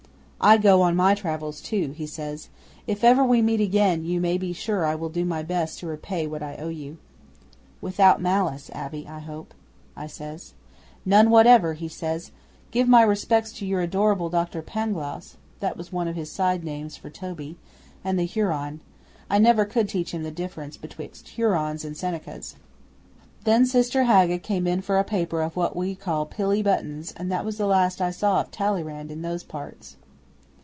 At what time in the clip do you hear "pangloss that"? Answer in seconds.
14.63-15.77